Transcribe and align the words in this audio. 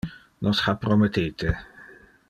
Nos 0.47 0.61
ha 0.67 0.73
promittite. 0.85 1.55